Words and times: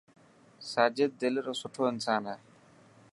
ساجد 0.71 1.11
دل 1.21 1.35
رو 1.45 1.53
سٺو 1.61 1.83
انسان 1.91 2.21
هي. 2.31 2.37